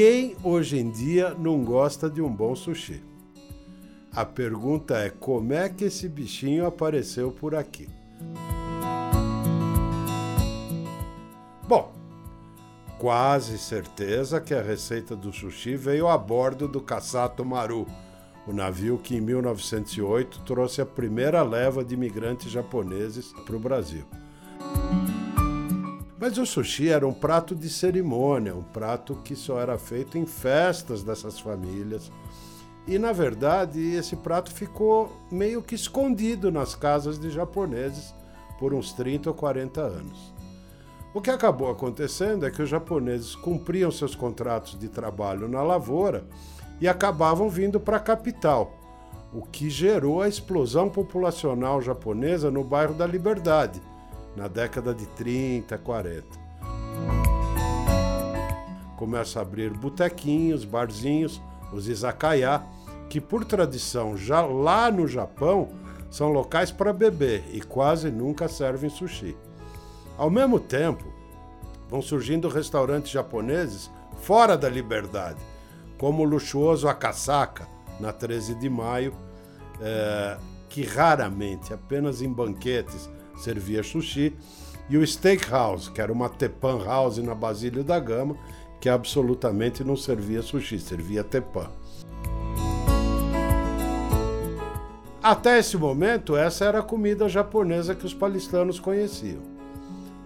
[0.00, 3.02] Quem hoje em dia não gosta de um bom sushi?
[4.12, 7.88] A pergunta é como é que esse bichinho apareceu por aqui?
[11.66, 11.92] Bom,
[12.96, 17.84] quase certeza que a receita do sushi veio a bordo do Kasato Maru,
[18.46, 24.04] o navio que em 1908 trouxe a primeira leva de imigrantes japoneses para o Brasil.
[26.20, 30.26] Mas o sushi era um prato de cerimônia, um prato que só era feito em
[30.26, 32.10] festas dessas famílias.
[32.88, 38.14] E na verdade, esse prato ficou meio que escondido nas casas de japoneses
[38.58, 40.34] por uns 30 ou 40 anos.
[41.14, 46.24] O que acabou acontecendo é que os japoneses cumpriam seus contratos de trabalho na lavoura
[46.80, 48.72] e acabavam vindo para a capital,
[49.32, 53.80] o que gerou a explosão populacional japonesa no bairro da Liberdade,
[54.38, 56.24] na década de 30, 40.
[58.96, 62.62] Começa a abrir botequinhos, barzinhos, os izakaya,
[63.08, 65.70] que por tradição já lá no Japão
[66.08, 69.36] são locais para beber e quase nunca servem sushi.
[70.16, 71.04] Ao mesmo tempo,
[71.88, 75.40] vão surgindo restaurantes japoneses fora da liberdade,
[75.98, 77.66] como o luxuoso Akasaka,
[77.98, 79.12] na 13 de maio,
[79.80, 80.38] é,
[80.68, 84.34] que raramente, apenas em banquetes, servia sushi,
[84.90, 88.36] e o Steakhouse, que era uma Tepan House na Basílio da Gama,
[88.80, 91.68] que absolutamente não servia sushi, servia Tepan.
[95.22, 99.42] Até esse momento, essa era a comida japonesa que os paulistanos conheciam.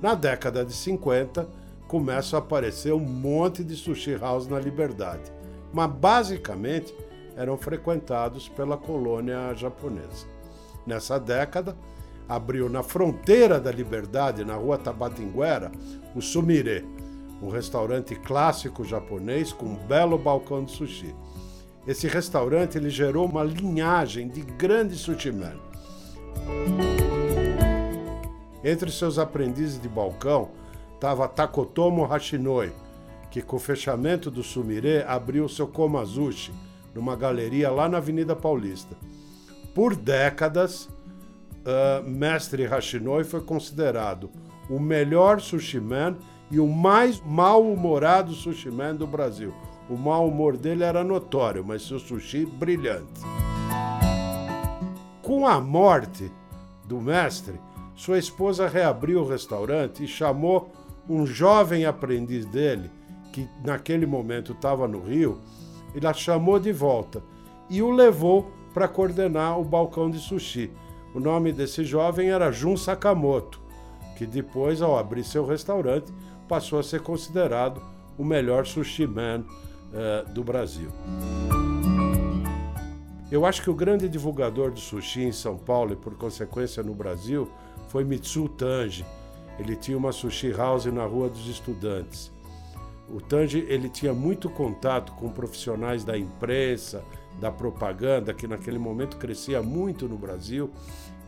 [0.00, 1.48] Na década de 50,
[1.88, 5.32] começa a aparecer um monte de sushi house na Liberdade,
[5.72, 6.94] mas basicamente
[7.36, 10.26] eram frequentados pela colônia japonesa.
[10.86, 11.76] Nessa década,
[12.34, 15.70] abriu na fronteira da Liberdade, na rua Tabatinguera,
[16.14, 16.84] o Sumire,
[17.42, 21.14] um restaurante clássico japonês com um belo balcão de sushi.
[21.86, 25.60] Esse restaurante ele gerou uma linhagem de grandes sushi men.
[28.64, 30.50] Entre seus aprendizes de balcão
[30.94, 32.72] estava Takotomo Hashinoi,
[33.30, 36.52] que com o fechamento do Sumire abriu seu Komazushi,
[36.94, 38.96] numa galeria lá na Avenida Paulista.
[39.74, 40.88] Por décadas,
[41.62, 44.30] uh, Mestre Hashinoi foi considerado
[44.68, 46.16] o melhor sushi man
[46.50, 49.54] e o mais mal-humorado sushi man do Brasil.
[49.88, 53.20] O mau humor dele era notório, mas seu sushi brilhante.
[55.22, 56.30] Com a morte
[56.84, 57.58] do mestre,
[57.94, 60.70] sua esposa reabriu o restaurante e chamou
[61.08, 62.90] um jovem aprendiz dele,
[63.32, 65.38] que naquele momento estava no Rio,
[65.94, 67.22] e a chamou de volta
[67.68, 70.70] e o levou para coordenar o balcão de sushi.
[71.14, 73.60] O nome desse jovem era Jun Sakamoto,
[74.16, 76.12] que depois, ao abrir seu restaurante,
[76.48, 77.82] passou a ser considerado
[78.16, 80.88] o melhor sushi man uh, do Brasil.
[83.30, 86.94] Eu acho que o grande divulgador de sushi em São Paulo e, por consequência, no
[86.94, 87.50] Brasil
[87.88, 89.04] foi Mitsu Tange.
[89.58, 92.30] Ele tinha uma sushi house na Rua dos Estudantes.
[93.08, 97.04] O Tange ele tinha muito contato com profissionais da imprensa,
[97.40, 100.70] da propaganda, que naquele momento crescia muito no Brasil,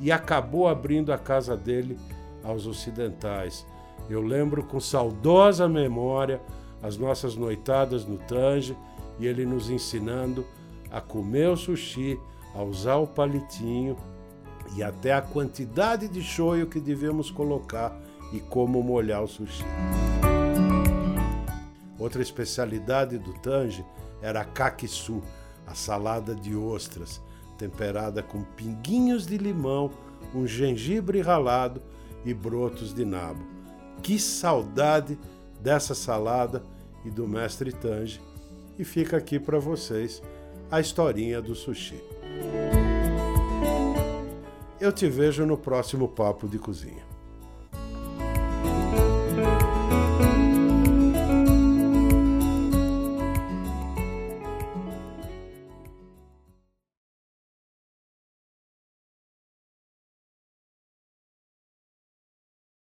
[0.01, 1.99] e acabou abrindo a casa dele
[2.43, 3.67] aos ocidentais.
[4.09, 6.41] Eu lembro com saudosa memória
[6.83, 8.77] as nossas noitadas no Tange
[9.19, 10.45] e ele nos ensinando
[10.91, 12.21] a comer o sushi,
[12.55, 13.97] a usar o palitinho
[14.77, 17.99] e até a quantidade de shoyu que devemos colocar
[18.33, 19.65] e como molhar o sushi.
[21.99, 23.85] Outra especialidade do Tange
[24.21, 25.23] era a kakisu,
[25.67, 27.21] a salada de ostras,
[27.57, 29.91] temperada com pinguinhos de limão,
[30.35, 31.81] um gengibre ralado
[32.25, 33.45] e brotos de nabo.
[34.03, 35.19] Que saudade
[35.61, 36.63] dessa salada
[37.05, 38.21] e do mestre Tange!
[38.79, 40.23] E fica aqui para vocês
[40.71, 42.03] a historinha do sushi.
[44.81, 47.14] Eu te vejo no próximo Papo de Cozinha.